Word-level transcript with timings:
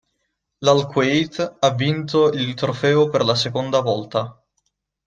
L'Al-Kuwait 0.65 1.37
ha 1.59 1.69
vinto 1.75 2.31
il 2.31 2.55
trofeo 2.55 3.07
per 3.09 3.23
la 3.23 3.35
seconda 3.35 3.81
volta. 3.81 4.27